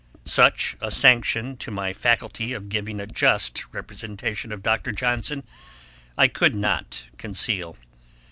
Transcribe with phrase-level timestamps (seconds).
[0.25, 4.91] Such a sanction to my faculty of giving a just representation of Dr.
[4.91, 5.43] Johnson
[6.17, 7.77] I could not conceal.